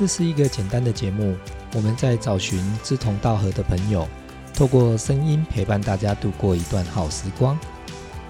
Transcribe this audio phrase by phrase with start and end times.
[0.00, 1.36] 这是一个简单的节目，
[1.74, 4.08] 我们在找寻志同道合的朋友，
[4.54, 7.58] 透过声音陪伴大家度过一段好时光。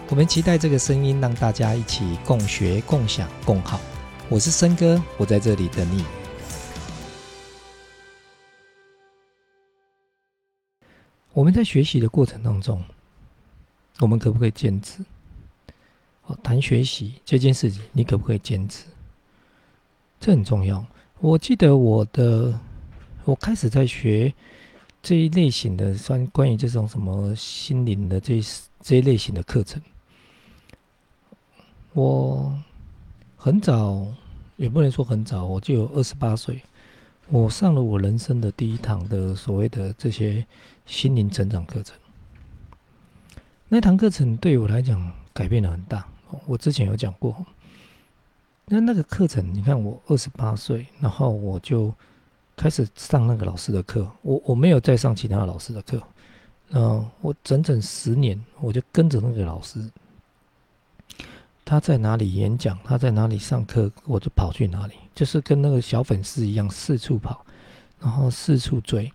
[0.09, 3.81] 我们期待这个声音让大家一起共学、共享、共好。
[4.29, 6.05] 我是森哥，我在这里等你。
[11.33, 12.83] 我们在学习的过程当中，
[14.01, 15.05] 我们可不可以坚持？
[16.27, 18.87] 哦，谈学习这件事情，你可不可以坚持？
[20.19, 20.85] 这很重要。
[21.23, 22.59] 我记得我的，
[23.27, 24.33] 我开始在学
[25.03, 28.41] 这一类型的，关关于这种什么心灵的这
[28.81, 29.83] 这一类型的课程。
[31.93, 32.59] 我
[33.37, 34.07] 很早，
[34.57, 36.63] 也不能说很早，我就有二十八岁，
[37.29, 40.47] 我上了我人生的第一堂的所谓的这些
[40.87, 41.95] 心灵成长课程。
[43.69, 46.09] 那堂课程对我来讲改变了很大。
[46.47, 47.45] 我之前有讲过。
[48.73, 51.93] 那那个课程，你看我二十八岁，然后我就
[52.55, 54.09] 开始上那个老师的课。
[54.23, 56.01] 我我没有再上其他老师的课，
[56.69, 59.85] 嗯，我整整十年，我就跟着那个老师，
[61.65, 67.45] 他在哪里演讲，他在哪里上课，我就跑去哪里，就是跟那个小粉丝一样四处跑，
[67.99, 69.13] 然后四处追。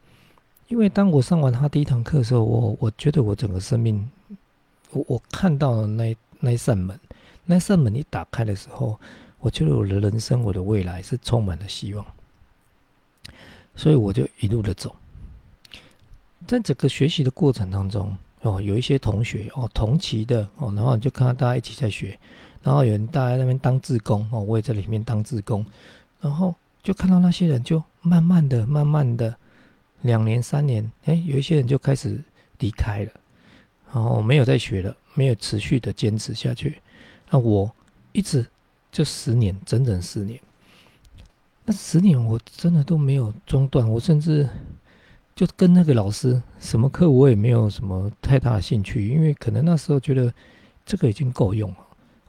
[0.67, 4.05] 因为当我上完他第一堂课的时候，我我觉得我整个生命，
[4.91, 6.99] 我我看到了那那扇门，
[7.45, 8.99] 那扇门一打开的时候。
[9.45, 12.03] 我觉得我的人生，我的未来是充满了希望，
[13.75, 14.95] 所以我就一路的走。
[16.47, 22.17] 在整个学习的过程当中，哦，有一些同学哦，同期的哦，然后就看到大家一起在学，
[22.63, 25.63] 然后有人大家那边当志工哦，我也在里面当志工，
[26.19, 29.35] 然后就看到那些人就慢慢的、慢慢的，
[30.01, 32.19] 两年、三年，哎，有一些人就开始
[32.57, 33.11] 离开了，
[33.93, 36.81] 然后没有再学了，没有持续的坚持下去。
[37.29, 37.71] 那我
[38.11, 38.43] 一直。
[38.95, 40.39] 就十年，整整十年。
[41.65, 44.47] 那十年我真的都没有中断，我甚至
[45.35, 50.33] 就跟那个老师什么课我也没有什么太大的兴趣，因为可能那时候觉得
[50.85, 51.77] 这个已经够用了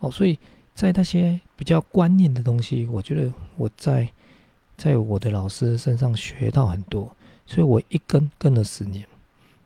[0.01, 0.11] 哦。
[0.11, 0.37] 所以
[0.75, 4.09] 在那些比较观念的东西，我觉得我在
[4.77, 7.09] 在我的老师身上学到很多，
[7.47, 9.07] 所以我一跟跟了十年。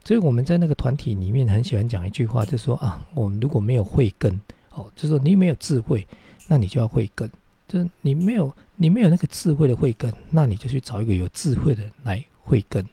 [0.04, 4.38] 所以我们在那个团体里面很喜欢讲一句话，就说啊，我们如果没有慧根
[4.74, 6.06] 哦，就说你没有智慧。
[6.50, 7.30] 那你就要慧根，
[7.68, 12.84] 就是你没有你没有那个智慧的慧根，那你就去找一个有智慧的来慧根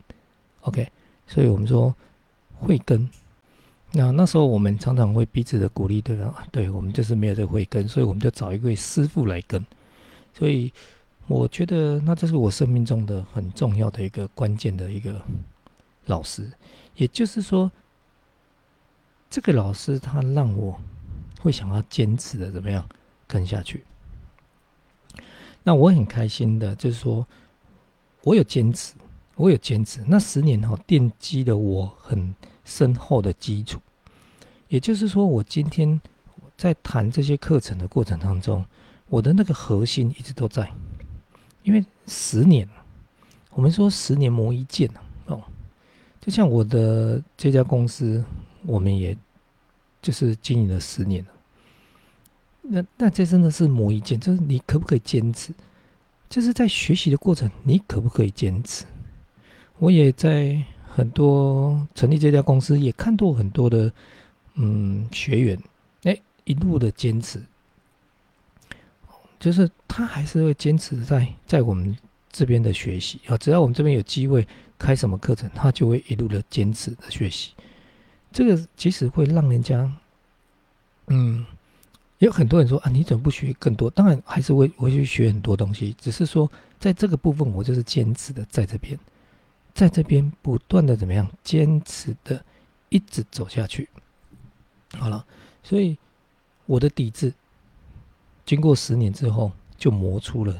[0.61, 0.87] ，OK？
[1.25, 1.91] 所以我们说
[2.59, 3.09] 慧根，
[3.93, 9.65] 那那时候我们常常会彼此的鼓励对方，对我们就是没有这个慧根，所以我们就找一位师傅来跟。
[10.35, 10.71] 所以
[11.25, 15.19] 我觉得那这是我生命中的很重要的一个关键的一个
[16.05, 16.47] 老师，
[16.95, 17.71] 也就是说，
[19.31, 20.79] 这个老师他让我
[21.39, 22.87] 会想要坚持的怎么样？
[23.27, 23.83] 跟下去，
[25.63, 27.27] 那我很开心的，就是说，
[28.23, 28.93] 我有坚持，
[29.35, 30.01] 我有坚持。
[30.07, 32.33] 那十年哈，奠基了我很
[32.63, 33.79] 深厚的基础。
[34.69, 35.99] 也就是说，我今天
[36.55, 38.65] 在谈这些课程的过程当中，
[39.07, 40.71] 我的那个核心一直都在。
[41.63, 42.67] 因为十年，
[43.49, 44.89] 我们说十年磨一剑
[45.25, 45.43] 哦，
[46.21, 48.23] 就像我的这家公司，
[48.65, 49.17] 我们也
[50.01, 51.31] 就是经营了十年了。
[52.69, 55.53] 那那这真的是磨一剑，就是你可不可以坚持？
[56.29, 58.83] 就是在学习的过程，你可不可以坚持？
[59.79, 60.61] 我也在
[60.93, 63.89] 很多成立这家公司，也看到很多的
[64.55, 65.57] 嗯学员，
[66.03, 67.41] 哎，一路的坚持，
[69.39, 71.95] 就是他还是会坚持在在我们
[72.29, 73.37] 这边的学习啊。
[73.37, 74.45] 只要我们这边有机会
[74.77, 77.53] 开什么课程，他就会一路的坚持的学习。
[78.33, 79.89] 这个其实会让人家
[81.07, 81.45] 嗯。
[82.19, 83.89] 也有很多人说啊，你怎么不学更多？
[83.91, 88.99] 当然还是会会去学很多东西，只是说在这个部分，我就是坚持的在这边，
[89.73, 92.43] 在这边不断的怎么样，坚持的
[92.89, 93.87] 一直走下去。
[94.93, 95.23] 好了，
[95.61, 95.95] 所以
[96.65, 97.31] 我的底子
[98.45, 100.59] 经过十年之后，就磨出了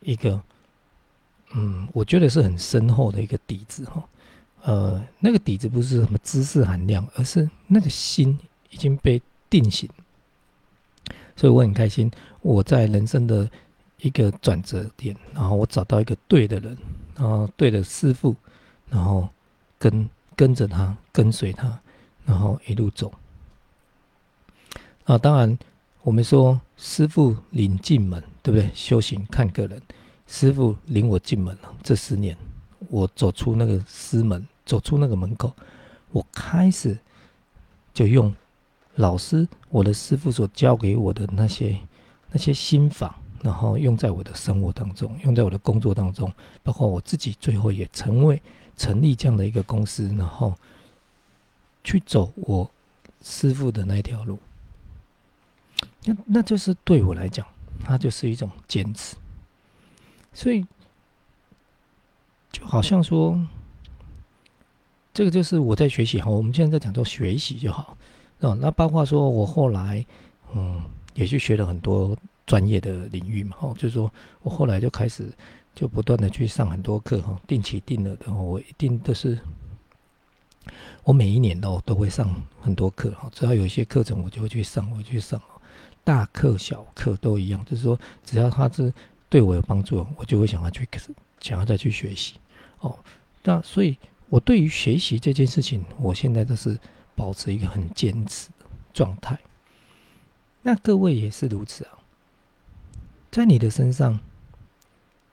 [0.00, 0.42] 一个，
[1.52, 4.08] 嗯，我觉得是很深厚的一个底子哈。
[4.62, 8.38] 呃，那个底子不是什么知识含量，而是那个心
[8.70, 9.20] 已经被
[9.50, 9.86] 定型。
[11.40, 12.10] 所以我很开心，
[12.42, 13.50] 我在人生的
[14.02, 16.76] 一个转折点，然后我找到一个对的人，
[17.16, 18.36] 然后对的师傅，
[18.90, 19.26] 然后
[19.78, 20.06] 跟
[20.36, 21.80] 跟着他，跟随他，
[22.26, 23.10] 然后一路走。
[25.04, 25.58] 啊，当然
[26.02, 28.70] 我们说师傅领进门，对不对？
[28.74, 29.80] 修行看个人，
[30.26, 31.74] 师傅领我进门了。
[31.82, 32.36] 这十年，
[32.90, 35.50] 我走出那个师门，走出那个门口，
[36.10, 36.98] 我开始
[37.94, 38.30] 就用。
[38.96, 41.78] 老师，我的师傅所教给我的那些
[42.30, 46.32] 那些心法，然后用在我的生活当中，用在我的工作当中，
[46.62, 48.40] 包括我自己最后也成为
[48.76, 50.54] 成立这样的一个公司，然后
[51.82, 52.70] 去走我
[53.22, 54.38] 师傅的那一条路。
[56.04, 57.46] 那那就是对我来讲，
[57.84, 59.16] 它就是一种坚持。
[60.32, 60.64] 所以
[62.52, 63.38] 就好像说，
[65.12, 66.30] 这个就是我在学习哈。
[66.30, 67.96] 我们现在在讲做学习就好，
[68.40, 70.04] 哦，那包括说我后来
[70.54, 70.82] 嗯
[71.14, 72.16] 也去学了很多
[72.46, 75.30] 专业的领域嘛，哦，就是说我后来就开始
[75.74, 79.38] 就不断的去上很多课哈，定期定额的，我一定都是
[81.04, 85.40] 我每一年都都会上很多课哈，只要有一些课程我就会去上，我去上。
[86.02, 88.92] 大课小课都一样，就是说，只要他是
[89.28, 90.88] 对我有帮助，我就会想要去，
[91.40, 92.36] 想要再去学习。
[92.80, 92.98] 哦，
[93.44, 93.96] 那所以，
[94.30, 96.76] 我对于学习这件事情，我现在都是
[97.14, 99.38] 保持一个很坚持的状态。
[100.62, 101.98] 那各位也是如此啊，
[103.30, 104.18] 在你的身上，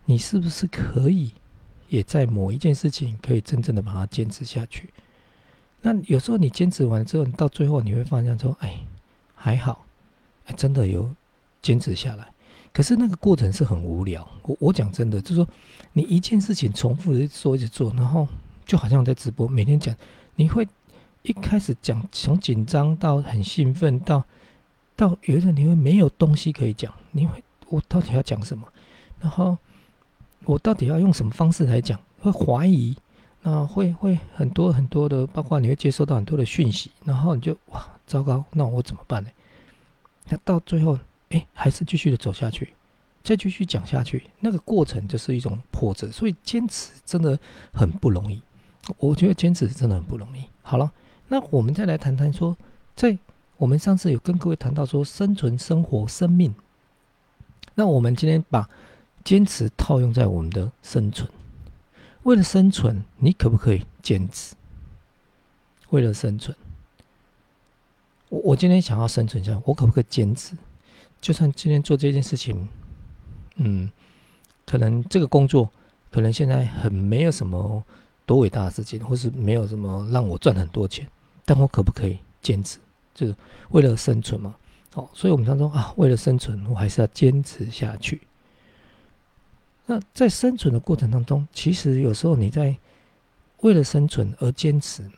[0.05, 1.31] 你是不是可以
[1.89, 4.89] 也在某一件事情可以真正的把它坚持下去？
[5.81, 8.79] 那有时候你坚持完之后，你到最后你会发现说，哎，
[9.35, 9.83] 还好。
[10.55, 11.13] 真的有
[11.61, 12.25] 坚持下来，
[12.71, 14.25] 可是那个过程是很无聊。
[14.43, 15.45] 我我讲真的，就是说
[15.91, 18.25] 你一件事情重复的做一直做，然后
[18.65, 19.93] 就好像在直播，每天讲，
[20.35, 20.65] 你会
[21.27, 24.23] 一开始讲从紧张到很兴奋，到
[24.95, 28.65] 到有的你会没有东西可以讲，你会我到底要讲什么？
[29.19, 29.57] 然后
[30.45, 31.99] 我到底要用什么方式来讲？
[32.21, 32.95] 会怀疑，
[33.41, 39.29] 那会会很多很多的，包括你会接收到很多的讯息，然后你就哇糟糕，那我怎么办呢？
[40.29, 40.97] 那到最后，
[41.29, 42.73] 哎，还是继续的走下去，
[43.21, 47.37] 再继续讲下去，那个过程就是一种破折，所以坚持真的
[47.73, 48.41] 很不容易。
[48.97, 50.43] 我觉得坚持真的很不容易。
[50.61, 50.89] 好了，
[51.27, 52.55] 那我们再来谈谈说，
[52.95, 53.17] 在
[53.57, 56.53] 我们上次有跟各位谈到说生存、生活、生命，
[57.75, 58.69] 那我们今天把
[59.23, 61.29] 坚持套用在我们的生存。
[62.23, 64.55] 为了生存，你可不可以坚持？
[65.89, 66.55] 为了生存。
[68.29, 70.55] 我我今天想要生存下，我可不可以坚持？
[71.19, 72.67] 就算今天做这件事情，
[73.55, 73.89] 嗯，
[74.65, 75.69] 可能这个工作
[76.11, 77.83] 可能现在很没有什么
[78.25, 81.07] 多伟大的事情，或是没有什么让我赚很多钱，
[81.47, 82.77] 但我可不可以坚持？
[83.15, 83.35] 就是
[83.69, 84.55] 为了生存嘛。
[84.93, 88.21] 哦，所以我们当中啊，为了生存，我还是要坚持下去。
[89.87, 92.77] 那在生存的过程当中，其实有时候你在
[93.61, 95.09] 为了生存而坚持，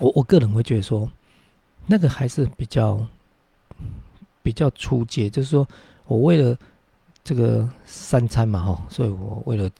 [0.00, 1.08] 我我个人会觉得说。
[1.88, 3.06] 那个还是比较
[4.42, 5.64] 比较初阶，就是说
[6.04, 6.58] 我为了
[7.22, 9.70] 这个三餐嘛，哈，所以我为了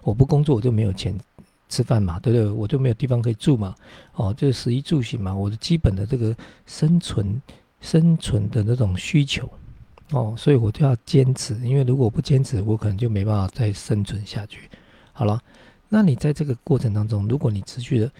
[0.00, 1.14] 我不工作，我就没有钱
[1.72, 2.50] 吃饭嘛，对不对？
[2.50, 3.74] 我就没有地方可以住嘛，
[4.14, 6.36] 哦，就是食衣住行嘛，我的基本的这个
[6.66, 7.40] 生存
[7.80, 9.48] 生存的那种需求，
[10.10, 14.68] 哦，所以我就要坚持，因为如果不坚持，我可能就没办法再生存下去。
[15.14, 15.40] 好了，
[15.88, 18.12] 那你在这个过程当中，如果你持续的。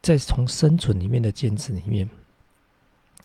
[0.00, 2.08] 在从生存里面的坚持里面，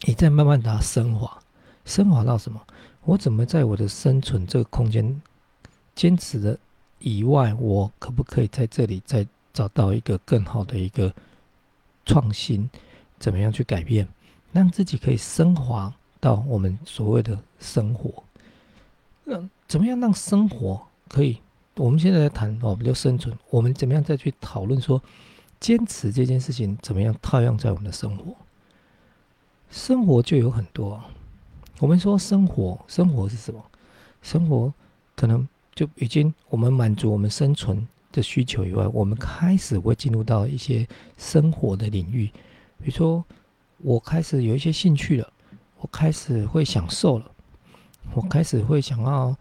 [0.08, 1.40] 你再慢慢的升华，
[1.86, 2.60] 升华到什么？
[3.04, 5.22] 我怎么在我的生存这个空间
[5.94, 6.58] 坚持的
[7.04, 11.14] 以外，我可不可以在这里再找到一个更好的一个
[12.06, 12.70] 创新？
[13.20, 14.08] 怎么样去改变，
[14.52, 18.24] 让自己可以升华到我们所谓的生活？
[19.26, 21.38] 那怎么样让生活可以？
[21.76, 25.02] 我们现在在谈哦，我们就生存，我们怎么样再去讨论说？
[25.60, 28.36] 坚持这件事情怎么样套用在我们的生活？
[29.72, 31.02] 生活就有很多。
[31.80, 33.64] 我们说生活，生活是什么？
[34.22, 34.74] 生活
[35.16, 40.88] 可能就已经我们满足我们生存的需求以外，我们开始会进入到一些
[41.18, 42.28] 生活的领域。
[42.80, 43.24] 比如说，
[43.78, 45.34] 我开始有一些兴趣了，
[45.80, 47.32] 我开始会享受了，
[48.14, 49.36] 我开始会想要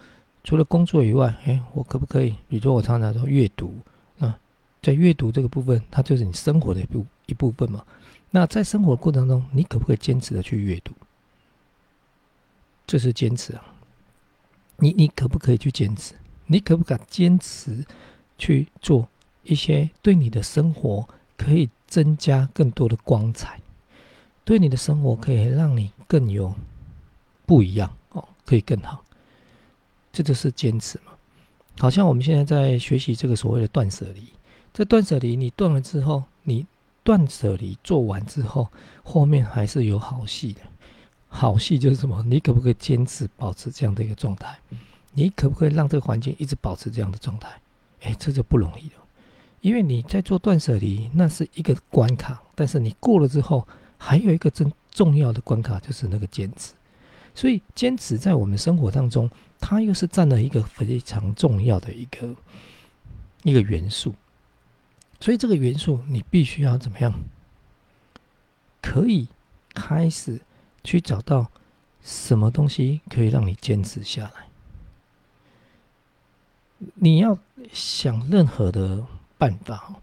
[0.45, 2.31] 除了工作以外，哎，我可不可以？
[2.49, 3.75] 比如说，我常常说阅读。
[4.19, 4.39] 啊
[4.81, 7.85] 在阅读这个部分，它就是你生活的一部一部分嘛。
[8.31, 10.93] 那在生活过程中，你可不可以坚持的去阅读？
[12.85, 13.65] 这是坚持啊。
[14.79, 16.15] 你你可不可以去坚持？
[16.53, 17.85] 你可不敢坚持
[18.37, 19.09] 去做
[19.43, 23.59] 一些对你的生活可以增加更多的光彩，
[24.45, 26.55] 对你的生活可以让你更有
[27.47, 29.03] 不一样哦，可以更好。
[30.13, 31.13] 这就是坚持嘛。
[31.79, 34.23] 好像我们现在在学习这个所谓的断舍离。
[34.75, 36.67] 这断舍离，你断了之后，你
[37.03, 38.69] 断舍离做完之后，
[39.03, 40.61] 后面还是有好戏的。
[41.29, 42.23] 好戏就是什么？
[42.25, 44.59] 你可不可以坚持保持这样的一个状态？
[45.13, 47.49] 你可不可以让这个环境一直保持这样的状态？
[48.03, 48.95] 哎，这就不容易了。
[49.61, 53.67] 因为你在做断舍离，那是一个关卡，但是你过了之后，
[53.97, 56.73] 还有一个真重要的关卡，就是那个坚持。
[57.35, 62.35] 所以坚持在我们生活当中，它又是占了一个非常重要的一个
[63.45, 64.15] 一个元素。
[65.21, 67.15] 所以这个元素，你必须要怎么样？
[68.81, 69.29] 可以
[69.73, 70.41] 开始
[70.83, 71.47] 去找到
[72.03, 74.52] 什么东西可以让你坚持下来。
[76.95, 77.39] 你要
[77.73, 79.07] 想任何的
[79.39, 79.95] 办法，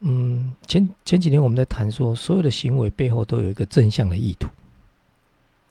[0.00, 4.48] 嗯，前前几天我们在谈说，所有的行为背后都有一个正向的意图，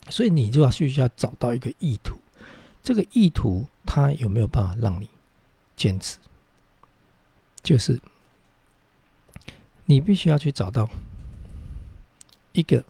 [0.09, 2.15] 所以你就要需要找到一个意图，
[2.83, 5.09] 这个意图它有没有办法让你
[5.75, 6.19] 坚持？
[7.63, 7.99] 就是
[9.85, 10.87] 你必须要去找到
[12.51, 12.83] 一个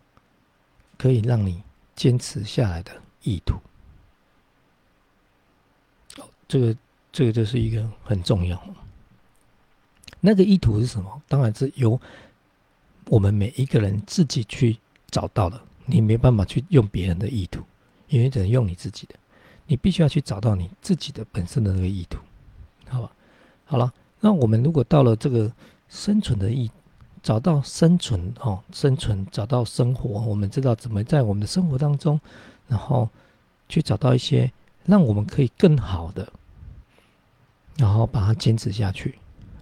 [0.98, 1.64] 可以让你
[1.96, 2.92] 坚持下来的
[3.24, 3.56] 意图。
[6.18, 6.76] 哦，这个。
[7.12, 8.62] 这个就是一个很重要。
[10.20, 11.22] 那个意图是什么？
[11.28, 12.00] 当然是由
[13.06, 14.78] 我们每一个人自己去
[15.10, 15.60] 找到的。
[15.86, 17.64] 你没办法去用别人的意图，
[18.10, 19.16] 因为只能用你自己的。
[19.66, 22.20] 你必须要去找到你自己的本身的那个意图，
[22.88, 23.12] 好吧？
[23.66, 25.52] 好了，那我们如果到了这个
[25.88, 26.70] 生存的意，
[27.24, 32.20] 找到生存哦，生存找到生活，我们知道怎么在我们的生活当中，
[32.68, 33.10] 然后
[33.68, 34.52] 去找到一些
[34.86, 36.32] 让我们可以更好的。
[37.80, 39.18] 然后把它坚持下去，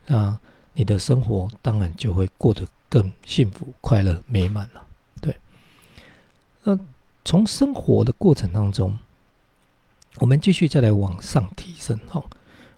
[0.07, 0.36] 那
[0.74, 4.83] 你的生活当然就会过得更幸福、快乐、美满了。
[5.21, 5.38] 对，
[6.63, 6.79] 那
[7.24, 8.97] 从生活的过程当中，
[10.17, 11.95] 我们继续再来往上提升。
[12.07, 12.24] 哈，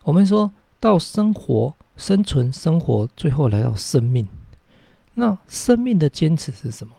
[0.04, 4.28] 我们说到生活、生存、生活，最后来到生命。
[5.14, 6.94] 那生命的坚持是什么？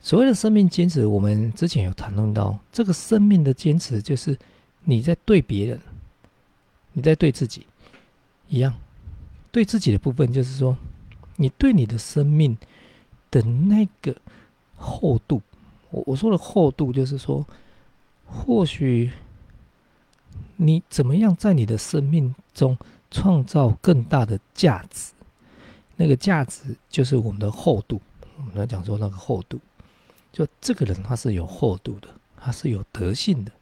[0.00, 4.38] 所谓的生命坚持，我们之前有谈论到，这个生命的坚持就是
[4.84, 5.78] 你在对别人。
[6.92, 7.66] 你在对自己
[8.48, 8.74] 一样，
[9.50, 10.76] 对自己的部分就是说，
[11.36, 12.56] 你对你的生命
[13.30, 14.14] 的那个
[14.76, 15.40] 厚度，
[15.90, 17.46] 我我说的厚度就是说，
[18.26, 19.10] 或许
[20.56, 22.76] 你怎么样在你的生命中
[23.10, 25.12] 创造更大的价值，
[25.96, 28.00] 那个价值就是我们的厚度。
[28.36, 29.60] 我们来讲说那个厚度，
[30.32, 33.52] 就这个人他是有厚度的，他是有德性的。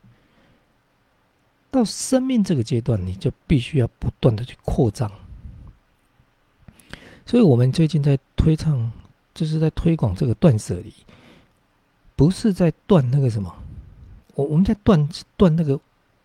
[1.70, 5.10] 到生命这个阶段，你就必须要不断的去扩张。
[7.24, 8.90] 所以，我们最近在推倡，
[9.32, 10.92] 就是在推广这个断舍离，
[12.16, 13.54] 不是在断那个什么，
[14.34, 15.78] 我我们在断断那个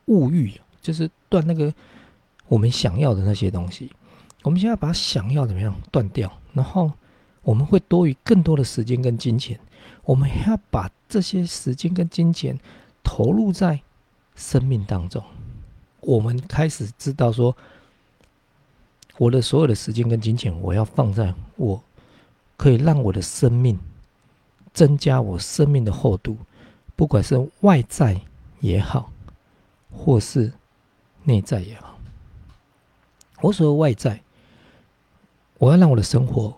[0.06, 1.72] 物欲，就是断那个
[2.48, 3.92] 我们想要的那些东西。
[4.42, 6.92] 我们现在把想要怎么样断掉，然后
[7.44, 9.60] 我们会多余更多的时间跟金钱，
[10.04, 12.60] 我们要把这些时间跟金钱
[13.04, 13.80] 投入在。
[14.36, 15.24] 生命当中，
[16.02, 17.56] 我们开始知道说，
[19.18, 21.82] 我的所有的时间跟金钱，我要放在我
[22.58, 23.80] 可以让我的生命
[24.74, 26.38] 增加我生命的厚度，
[26.96, 28.20] 不管是外在
[28.60, 29.12] 也好，
[29.92, 30.52] 或是
[31.24, 31.98] 内在也好。
[33.42, 34.22] 我所谓外在，
[35.58, 36.58] 我要让我的生活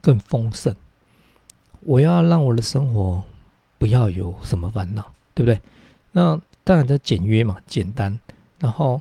[0.00, 0.74] 更丰盛，
[1.80, 3.22] 我要让我的生活
[3.78, 5.60] 不要有什么烦恼，对不对？
[6.12, 8.18] 那当然在简约嘛，简单。
[8.58, 9.00] 然后，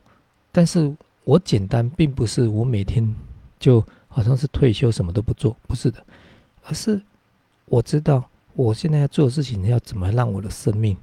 [0.52, 3.16] 但是我简单，并不是我每天
[3.58, 6.06] 就好像是退休什么都不做，不是的，
[6.66, 7.02] 而是
[7.66, 10.96] 我知道我现在要做的事情，要怎么让我的生命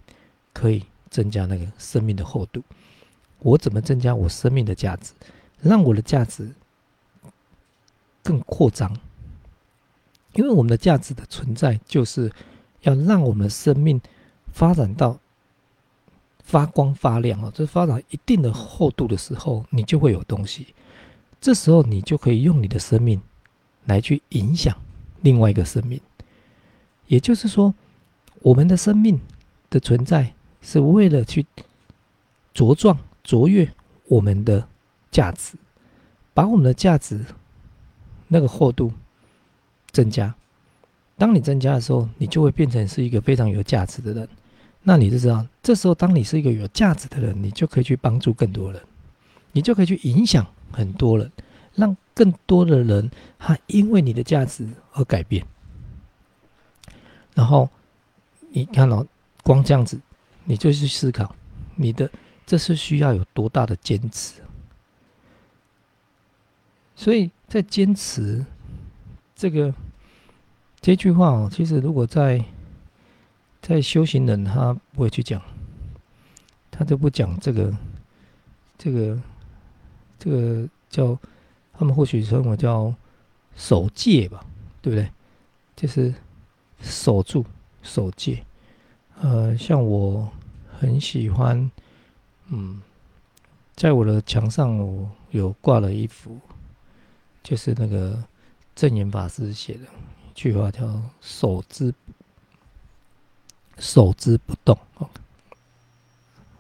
[0.53, 2.63] 可以增加那个生命的厚度？
[3.41, 5.15] 我怎么增加我生命的价值，
[5.61, 6.49] 让我的价值
[8.23, 8.97] 更扩张？
[10.35, 12.31] 因为我们的价值的存在，就是
[12.83, 14.01] 要让我们生命
[14.53, 15.19] 发展到。
[16.43, 17.51] 发光发亮啊！
[17.55, 20.75] 这发展一定的厚度的时候，你就会有东西。
[21.41, 23.21] 这时候，你就可以用你的生命
[23.87, 24.77] 来去影响
[25.23, 26.01] 另外一个生命。
[27.07, 27.75] 也就是说，
[28.41, 29.21] 我们的生命
[29.71, 31.45] 的存在是为了去
[32.55, 33.69] 茁壮、卓越
[34.07, 34.67] 我们的
[35.11, 35.55] 价值，
[36.35, 37.25] 把我们的价值
[38.29, 38.93] 那个厚度
[39.91, 40.35] 增加。
[41.17, 44.29] 当你增加的时候，你就会变成是一个非常有价值的人。
[44.85, 48.83] 那你就知道，这时候当你是一个有价值的人，你就可以去帮助更多人，
[49.53, 51.31] 你就可以去影响很多人，
[51.77, 53.09] 让更多的人
[53.39, 55.47] 他因为你的价值而改变。
[57.33, 57.69] 然后
[58.51, 59.07] 你看到
[59.45, 60.01] 光这样子，
[60.45, 61.33] 你就去思考，
[61.77, 62.11] 你的
[62.45, 64.43] 这是需要有多大的坚持。
[66.97, 68.45] 所以在坚持
[69.37, 69.73] 这个
[70.81, 72.45] 这句话哦，其实如果在。
[73.63, 75.41] 在修行人，他不会去讲，
[76.71, 77.73] 他都不讲这个，
[78.77, 79.19] 这个，
[80.19, 81.17] 这个叫
[81.73, 82.93] 他们或许称我叫
[83.57, 84.45] 守戒吧，
[84.83, 85.09] 对不对？
[85.77, 86.13] 就是
[86.81, 87.47] 守住
[87.83, 88.45] 守戒。
[89.21, 90.29] 呃，像我
[90.77, 91.71] 很喜欢，
[92.49, 92.83] 嗯，
[93.77, 96.37] 在我的墙上我有挂了一幅，
[97.45, 98.23] 就是那个
[98.75, 101.95] 正言法师写的一句话，叫“守之
[103.79, 105.09] 守之不动”，哦，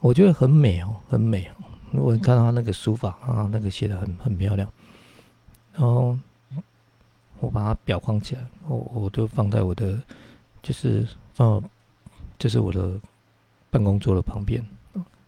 [0.00, 1.64] 我觉得很美哦，很美哦。
[1.92, 4.66] 我看到他那个书法啊，那个写的很很漂亮，
[5.74, 6.18] 然后
[7.38, 10.00] 我把它裱框起来，我我就放在我的，
[10.62, 11.62] 就是放，
[12.38, 12.98] 就是我的
[13.70, 14.64] 办公桌的旁边，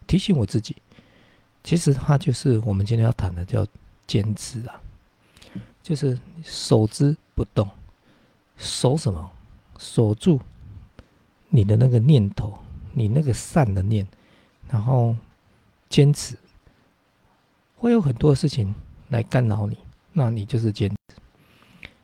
[0.07, 0.75] 提醒我自己，
[1.63, 3.65] 其实它就是我们今天要谈的叫
[4.07, 4.81] 坚持啊，
[5.83, 7.69] 就是守之不动，
[8.57, 9.31] 守什么？
[9.77, 10.39] 守住
[11.55, 12.57] 你的那个念头，
[12.93, 14.05] 你那个善的念，
[14.69, 15.15] 然后
[15.89, 16.35] 坚持。
[17.77, 18.73] 会有很多事情
[19.09, 19.77] 来干扰你，
[20.11, 20.95] 那你就是坚持。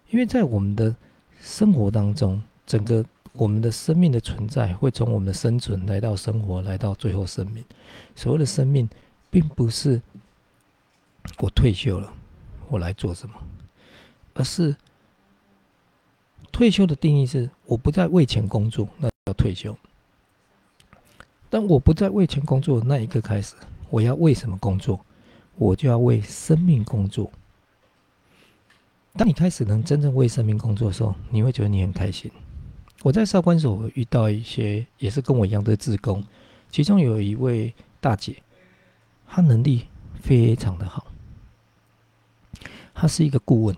[0.09, 0.95] 因为在我们的
[1.41, 3.03] 生活当中，整个
[3.33, 7.63] 我们的生命的存在，会从我们的生存来到生活，来到最后生命。
[8.15, 8.87] 所谓的生命，
[9.29, 10.01] 并不是
[11.39, 12.13] 我退休了，
[12.69, 13.35] 我来做什么，
[14.33, 14.75] 而是
[16.51, 19.77] 退休的定义是我不再为钱工作，那退休。
[21.49, 23.55] 但我不再为钱工作那一刻开始，
[23.89, 24.99] 我要为什么工作？
[25.57, 27.29] 我就要为生命工作。
[29.13, 32.31] 当你开始能真正为生命工作的时候，你会觉得你很开心。
[33.03, 36.23] 我在少管所遇到一些也是跟我一样的职工，
[36.69, 38.41] 其中有一位大姐，
[39.27, 39.87] 她能力
[40.21, 41.05] 非常的好，
[42.93, 43.75] 她是一个顾问，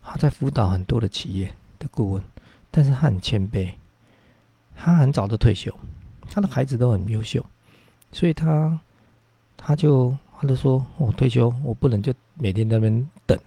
[0.00, 2.22] 她在辅导很多的企业的顾问，
[2.70, 3.72] 但是她很谦卑，
[4.76, 5.74] 他很早就退休，
[6.30, 7.44] 他的孩子都很优秀，
[8.12, 8.78] 所以他，
[9.56, 10.16] 他就。
[10.38, 13.38] 他就说：“我退休，我不能就每天在那边等，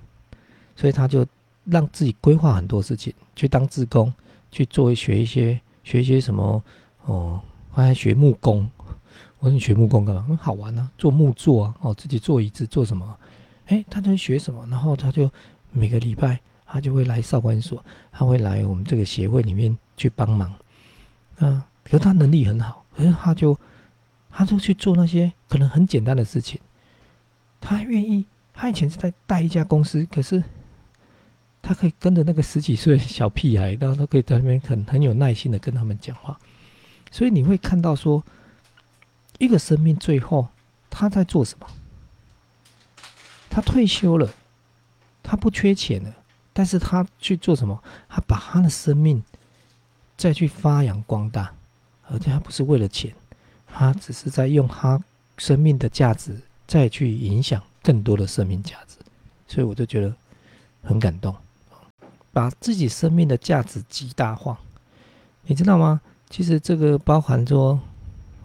[0.75, 1.24] 所以他就
[1.65, 4.12] 让自己规划很多事情，去当志工，
[4.51, 6.63] 去做学一些学一些什么
[7.05, 7.39] 哦，
[7.71, 8.67] 还学木工。
[9.38, 10.25] 我说你学木工干嘛？
[10.27, 13.15] 很好玩啊，做木作啊，哦，自己做椅子，做什么？
[13.67, 14.65] 哎，他在学什么？
[14.65, 15.29] 然后他就
[15.71, 20.51] 每个礼拜他就会来少管所，他会来我们这个协会里面去帮忙。
[21.39, 23.58] 啊，可是他能力很好，可是他就
[24.30, 26.60] 他就去做那些可能很简单的事情。”
[27.62, 30.41] 他愿意，他以前是在带一家公司，可是
[31.62, 36.39] 他可以跟着那个十几岁的小屁孩，然后他可以在那边很很有耐心的跟他们讲话，
[37.12, 38.23] 所以你会看到说，
[39.39, 40.47] 一个生命最后
[40.89, 41.67] 他在做什么？
[43.49, 44.30] 他退休了，
[45.21, 46.13] 他不缺钱了，
[46.54, 47.84] 但是他去做什么？
[48.08, 49.21] 他把他的生命
[50.19, 51.51] 再去发扬光大，
[52.12, 53.12] 而且他不是为了钱，
[53.65, 55.03] 他只是在用他
[55.39, 56.39] 生命的价值。
[56.69, 58.97] 再去影响更多的生命价值，
[59.47, 60.15] 所以我就觉得
[60.84, 61.36] 很感动，
[62.32, 64.55] 把自己生命的价值极大化，
[65.45, 65.99] 你知道吗？
[66.29, 67.79] 其实这个包含说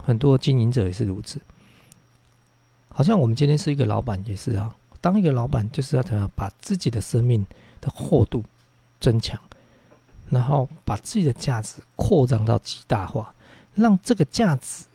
[0.03, 1.39] 很多经营者也是如此，
[2.89, 7.45] 好像我们今天是一个老板也是啊，当一个老板就是要怎样把自己的生命
[7.79, 8.43] 的厚度
[8.99, 9.39] 增强，
[10.29, 13.33] 然后把自己的价值扩张到极大化，
[13.73, 14.85] 让这个价值，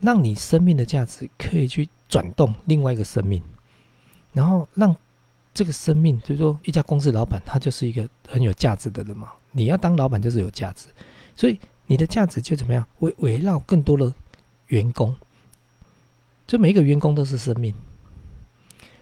[0.00, 1.88] 让你生命的价值可以去。
[2.08, 3.42] 转动另外一个生命，
[4.32, 4.96] 然后让
[5.52, 9.32] 这个生命，就是说一家公司老板，他就是一个很有价值的人嘛。
[9.50, 10.86] 你要当老板就是有价值，
[11.34, 14.14] 所以你的价值就怎么样围围绕更多的
[14.68, 15.16] 员工，
[16.46, 17.74] 就每一个员工都是生命。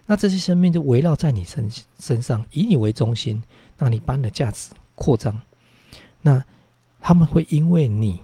[0.07, 3.43] 那这些生命就围绕在你身身上，以你为中心，
[3.77, 5.39] 让你把你的价值扩张。
[6.25, 6.43] 那
[6.99, 8.19] 他们会因为你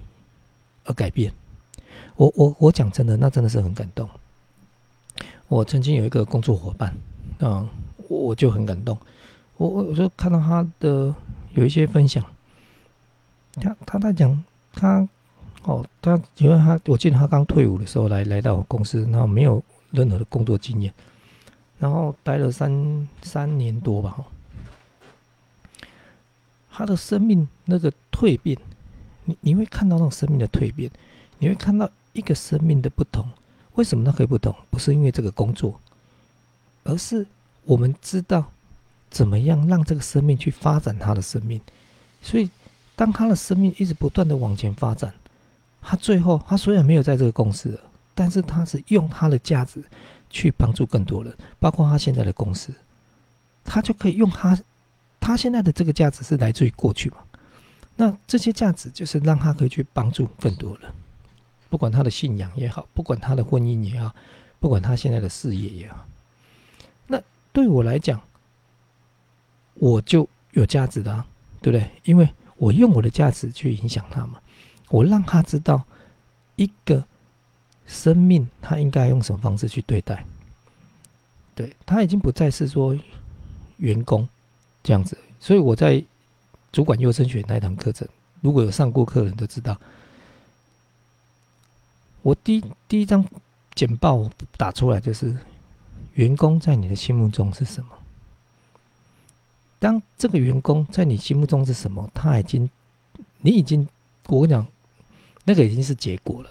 [0.86, 1.32] 而改变。
[2.16, 4.10] 我我我讲真的，那真的是很感动。
[5.48, 6.96] 我曾经有一个工作伙伴，
[7.40, 7.70] 啊，
[8.10, 8.98] 我就很感动。
[9.58, 11.14] 我我我就看到他的
[11.54, 12.26] 有一些分享，
[13.54, 15.08] 他他在讲他
[15.62, 20.92] 哦，他因为他我记得他刚退伍的时候来来到公司，然后没有任何的工作经验，
[21.78, 24.18] 然后待了三三年多吧。
[26.72, 28.58] 他的生命那个蜕变，
[29.26, 30.90] 你你会看到那种生命的蜕变，
[31.38, 33.30] 你会看到一个生命的不同。
[33.76, 34.56] 为什么他可以不同？
[34.70, 35.80] 不是因为这个工作，
[36.84, 37.26] 而是
[37.64, 38.46] 我们知道
[39.10, 41.60] 怎么样让这个生命去发展他的生命。
[42.22, 42.50] 所以，
[42.96, 45.14] 当他的生命一直不断的往前发展，
[45.82, 47.80] 他最后他虽然没有在这个公司了，
[48.14, 49.84] 但是他是用他的价值
[50.30, 52.74] 去帮助更多人，包括他现在的公司，
[53.64, 54.58] 他就可以用他
[55.22, 57.18] 他现在的这个价值是来自于过去嘛？
[57.96, 60.92] 那这些价值就是让他可以去帮助更多人。
[61.70, 64.14] 不管他的信仰也好，不管他的婚姻也好，
[64.60, 66.06] 不管他现在的事业也好，
[67.08, 67.22] 那
[67.54, 68.20] 对我来讲，
[69.76, 71.24] 我就有价值的，
[71.62, 71.90] 对不对？
[72.04, 74.42] 因为我用我的价值去影响他嘛，
[74.90, 75.82] 我让他知道
[76.56, 77.06] 一个
[77.86, 80.26] 生命，他应该用什么方式去对待？
[81.54, 82.98] 对他已经不再是说
[83.78, 84.28] 员工
[84.84, 86.04] 这样子，所以我在
[86.72, 88.08] 主管优生学那一堂课程，
[88.42, 89.80] 如果有上过课的人都知道，
[92.22, 93.26] 我第第一张
[93.74, 95.36] 简报打出来就是
[96.14, 97.90] 员工在你的心目中是什么？
[99.80, 102.10] 当这个员工在你心目中是什么？
[102.14, 102.70] 他已经，
[103.40, 103.88] 你已经，
[104.28, 104.68] 我跟你讲，
[105.44, 106.50] 那个已经是结果了。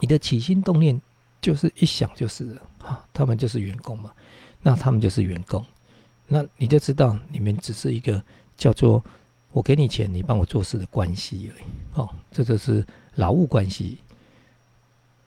[0.00, 1.00] 你的起心动念
[1.40, 2.62] 就是一想就是了。
[2.82, 4.10] 啊，他们就是员工嘛，
[4.62, 5.64] 那他们就是员工，
[6.32, 8.22] 那你就知道你们只是一个
[8.56, 9.04] 叫做
[9.50, 11.64] 我给你钱，你帮我做事的关系而已。
[11.94, 13.98] 哦，这就是劳务关系，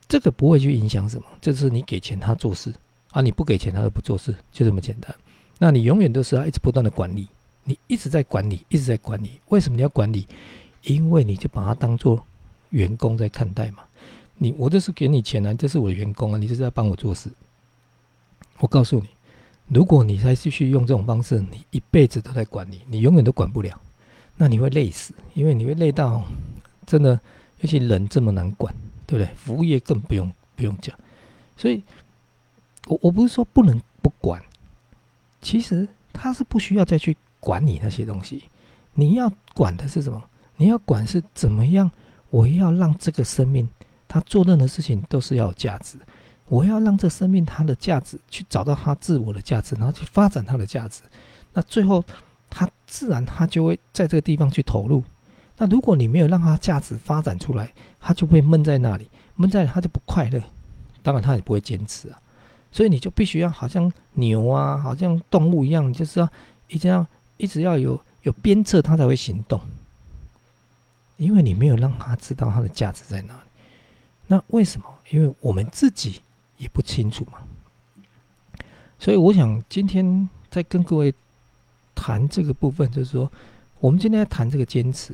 [0.08, 2.74] 这个不会去影响什么，这是你给钱他做事
[3.12, 5.14] 啊，你不给钱他都不做事，就这么简单。
[5.60, 7.28] 那你永远都是要一直不断的管理，
[7.66, 9.42] 你一直在管理，一直在管理。
[9.50, 10.26] 为什么你要管理？
[10.84, 12.26] 因为你就把他当做
[12.70, 13.84] 员工在看待嘛。
[14.36, 17.30] 你我这是给你钱啊，这是我的员工啊，你这是在帮我做事。
[18.60, 19.08] 我告诉你，
[19.68, 23.80] 如果你再继续用这种方式，你一辈子都在管理，你永远都管不了，
[24.36, 26.24] 那你会累死，因为你会累到
[26.86, 27.20] 真的，
[27.60, 28.74] 尤其人这么难管，
[29.06, 29.34] 对不对？
[29.36, 30.98] 服务业更不用不用讲。
[31.56, 31.84] 所以，
[32.88, 34.42] 我我不是说不能不管，
[35.42, 38.44] 其实他是不需要再去管你那些东西，
[38.94, 40.22] 你要管的是什么？
[40.58, 41.90] 你要管是怎么样？
[42.30, 43.68] 我要让这个生命。
[44.08, 45.98] 他做任何事情都是要有价值，
[46.54, 51.02] 我要让这生命它的价值去找到它自我的价值，然后去发展它的价值。
[51.52, 52.06] 那最后，
[52.48, 55.04] 它自然它就会在这个地方去投入。
[55.58, 60.40] 那如果你没有让它价值发展出来，它就会闷在那里，闷在它就不快乐，
[61.02, 62.22] 当然它也不会坚持啊。
[62.72, 66.30] 所以你就必须要好像牛啊，好像动物一样，就是要
[66.68, 67.04] 一定要
[67.38, 69.60] 一直要有有鞭策，它才会行动。
[71.18, 73.50] 因为你没有让它知道它的价值在哪里。
[74.28, 74.86] 那为什么？
[75.10, 76.22] 因为我们自己
[76.64, 77.40] 也不清楚嘛。
[78.98, 81.14] 所以我想今天在跟各位
[81.94, 83.30] 谈这个部分，就是说，
[83.80, 85.14] 我们今天在谈这个坚持。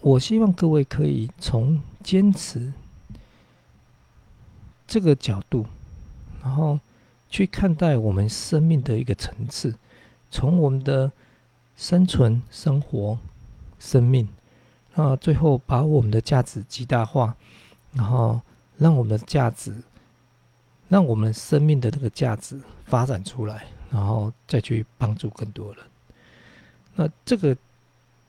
[0.00, 2.72] 我希望各位可以从坚持
[4.86, 5.64] 这个角度，
[6.42, 6.78] 然后
[7.30, 9.74] 去看待我们生命的一个层次，
[10.30, 11.10] 从我们的
[11.76, 13.18] 生存、生活、
[13.78, 14.28] 生命，
[14.94, 17.36] 那最后把我们的价值极大化。
[17.96, 18.40] 然后
[18.76, 19.72] 让我们的价值，
[20.94, 25.84] 让我们生命的这个价值发展出来，然后再去帮助更多人。
[26.94, 27.56] 那这个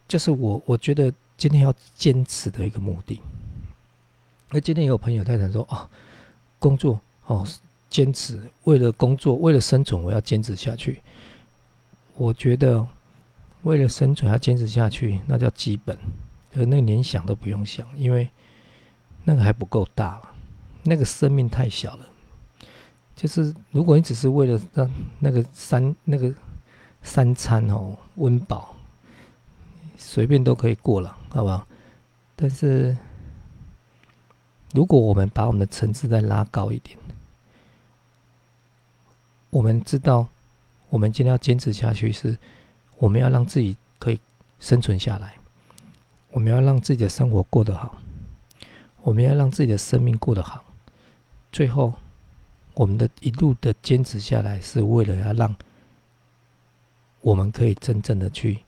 [0.08, 3.22] 就是我我觉得今天要坚持的一个目的。
[4.50, 5.88] 那今天有朋友在讲说：“哦，
[6.58, 7.46] 工作哦，
[7.88, 11.04] 坚持为了工作，为了生存，我要坚持下去。”
[12.18, 12.84] 我觉得
[13.62, 15.96] 为了生存要坚持下去，那叫基本，
[16.56, 18.28] 而那连想都不用想，因为。
[19.24, 20.20] 那个还不够大，
[20.82, 22.08] 那个生命太小了。
[23.16, 26.34] 就是如果你只是为了让那个三那个
[27.02, 28.76] 三餐哦温饱，
[29.98, 31.66] 随便都可以过了，好不好？
[32.36, 32.96] 但是
[34.74, 36.98] 如果我们把我们的层次再拉高一点，
[39.50, 40.28] 我们知道
[40.90, 42.38] 我们今天要坚持下去，是
[42.98, 44.20] 我们要让自己可以
[44.60, 45.36] 生存下来，
[46.32, 47.98] 我们要让自己的生活过得好。
[49.02, 50.64] 我们要让自己的生命过得好，
[51.52, 51.94] 最后，
[52.76, 55.56] 我们的一路的坚持下来，是为了要让
[57.22, 58.60] 我们可以真正的去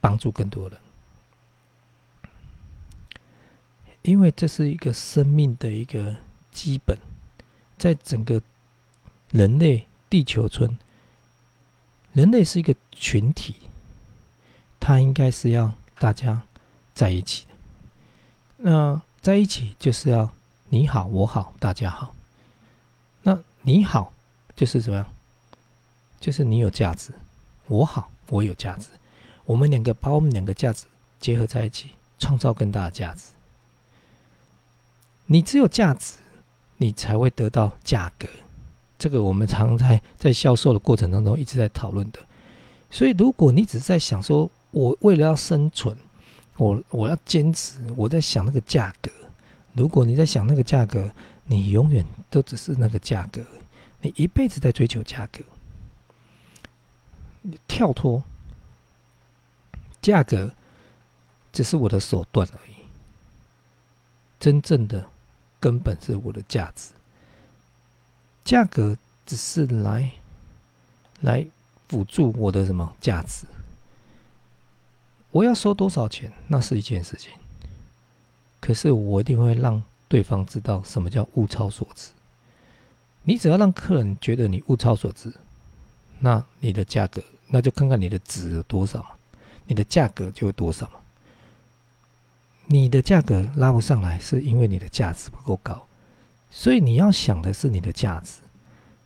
[0.00, 0.78] 帮助更多人，
[4.02, 6.16] 因为这是一个生命的一个
[6.52, 6.96] 基本，
[7.76, 8.40] 在整个
[9.32, 10.78] 人类地球村，
[12.12, 13.56] 人类是一个群体，
[14.78, 16.40] 它应该是要大家
[16.94, 17.46] 在一起。
[18.56, 20.30] 那在一起就是要
[20.68, 22.13] 你好我好大家好。
[23.66, 24.12] 你好
[24.54, 25.06] 就是怎么样？
[26.20, 27.12] 就是你有价值，
[27.66, 28.88] 我好我有价值，
[29.46, 30.84] 我们两个把我们两个价值
[31.18, 33.22] 结合在一起，创造更大的价值。
[35.26, 36.14] 你只有价值，
[36.76, 38.28] 你才会得到价格。
[38.98, 42.18] 这个我们常在在销售的过程当中一直在讨论的。
[42.90, 45.96] 所以如果你只是在想说，我为了要生存。
[46.56, 49.10] 我我要坚持，我在想那个价格。
[49.72, 51.10] 如果你在想那个价格，
[51.46, 53.44] 你永远都只是那个价格，
[54.00, 55.42] 你一辈子在追求价格。
[57.68, 58.24] 跳脱
[60.00, 60.50] 价格，
[61.52, 62.74] 只是我的手段而已。
[64.40, 65.10] 真正的
[65.60, 66.92] 根本是我的价值，
[68.44, 70.10] 价格只是来
[71.20, 71.46] 来
[71.88, 73.46] 辅助我的什么价值。
[75.30, 77.32] 我要收多少钱，那是一件事情。
[78.60, 82.10] 可是我一定会让对方知道什么叫物超所值。
[83.22, 85.32] 你只要让客人觉得你物超所值，
[86.18, 89.08] 那你的价格，那就看看你的值有多少嘛，
[89.66, 90.96] 你的价格就有多少嘛。
[92.66, 95.86] 你的价格拉不上来，是因为你的价值不够高，
[96.50, 98.40] 所以你要想的是你的价值。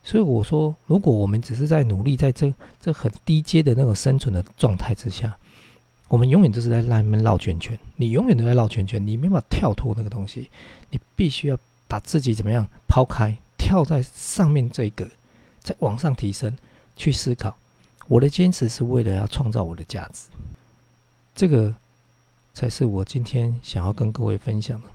[0.03, 5.37] 所以我说，如果我们只是在努力在这这很低阶的那个生存的状态之下，
[6.07, 7.79] 我们永远都是在那边绕圈圈。
[7.97, 10.51] 你永远都在绕圈圈，你没办法跳脱那个东西。
[10.90, 15.09] 你必须要把自己怎么样抛开，跳在上面这个，
[15.61, 16.57] 再往上提升，
[16.96, 17.57] 去思考。
[18.07, 20.29] 我的坚持是为了要创造我的价值。
[21.35, 21.74] 这个。
[22.55, 24.88] 才是我今天想要跟各位分享的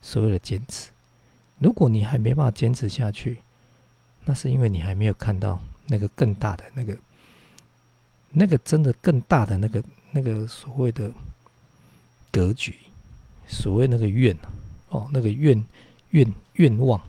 [0.00, 0.88] 所有的坚持。
[1.58, 3.42] 如果你还没办法坚持下去，
[4.24, 6.96] 那是因为你还没有看到那个更大的那个、
[8.30, 11.12] 那个真的更大的那个、那个所谓的
[12.32, 12.74] 格局，
[13.46, 14.34] 所谓那个愿
[14.94, 15.64] 哦，那个愿
[16.10, 17.00] 愿愿望，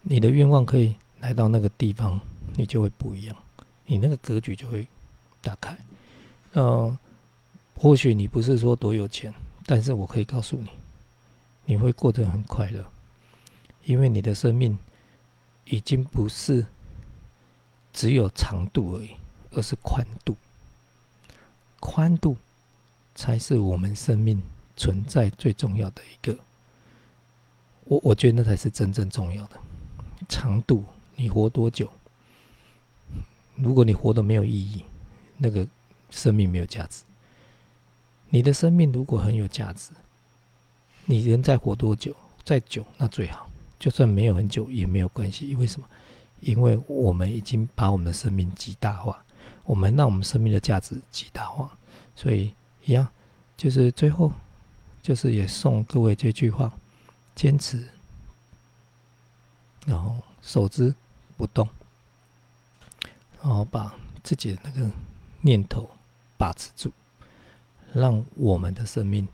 [0.00, 2.18] 你的愿望可以来到那个地方，
[2.56, 3.36] 你就会不一样，
[3.84, 4.88] 你那个格局就会
[5.42, 5.76] 打开，
[6.52, 6.98] 呃。
[7.80, 9.32] 或许你不是说多有钱，
[9.64, 10.68] 但是我可以告诉你，
[11.64, 12.84] 你会过得很快乐，
[13.84, 14.76] 因为你的生命
[15.64, 16.66] 已经不是
[17.92, 19.10] 只有长度而已，
[19.52, 20.36] 而是宽度。
[21.78, 22.36] 宽度
[23.14, 24.42] 才是我们生命
[24.78, 26.38] 存在最重要的一个。
[27.84, 29.60] 我我觉得那才是真正重要的。
[30.28, 30.84] 长度，
[31.16, 31.90] 你活多久？
[33.56, 34.84] 如果你活得没有意义，
[35.36, 35.66] 那个
[36.10, 37.02] 生命没有价值。
[38.30, 39.90] 你的生命如果很有价值，
[41.04, 42.14] 你人再活多久，
[42.44, 43.50] 再久那最好。
[43.78, 45.86] 就算没有很久也没有关系，因为什么？
[46.40, 49.24] 因为我们已经把我们的生命极大化，
[49.64, 51.76] 我们让我们生命的价值极大化。
[52.14, 53.08] 所以一样，
[53.56, 54.30] 就是最后，
[55.02, 56.72] 就是也送各位这句话：
[57.34, 57.88] 坚持，
[59.86, 60.94] 然后守之
[61.36, 61.68] 不动，
[63.42, 64.90] 然后把自己的那个
[65.40, 65.88] 念头
[66.36, 66.92] 把持住。
[67.94, 69.26] 让我们的生命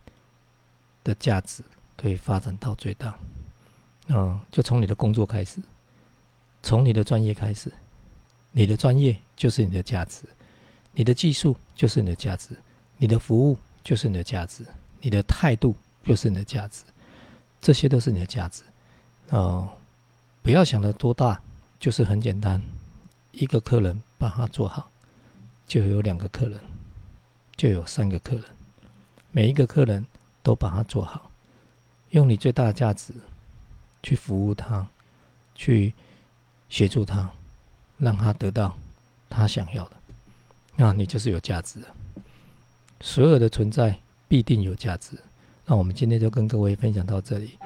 [1.02, 1.60] 的价值
[1.96, 3.18] 可以发展到最大，
[4.06, 5.60] 嗯，就从你的工作开始，
[6.62, 7.72] 从你的专业开始，
[8.52, 10.22] 你的专业就是你的价值，
[10.92, 12.56] 你的技术就是你的价值，
[12.96, 14.64] 你的服务就是你的价值，
[15.04, 16.82] 你的态度就是你的价值，
[17.60, 18.62] 这些都是你的价值，
[19.28, 19.68] 哦，
[20.40, 21.38] 不要想的多大，
[21.78, 22.58] 就是很简单，
[23.32, 24.90] 一个客人把它做好，
[25.66, 26.58] 就有两个客人。
[27.56, 28.44] 就有三个客人，
[29.30, 30.04] 每一个客人
[30.42, 31.30] 都把它做好，
[32.10, 33.12] 用你最大的价值
[34.02, 34.84] 去服务他，
[35.54, 35.94] 去
[36.68, 37.30] 协助他，
[37.96, 38.76] 让他得到
[39.30, 39.92] 他想要的，
[40.74, 41.86] 那你就是有价值的。
[43.00, 43.96] 所有的存在
[44.28, 45.16] 必定有价值。
[45.66, 47.58] 那我们今天就跟各位分享到这里。